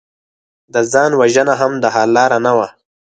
[0.73, 2.67] د ځان وژنه هم د حل لاره نه وه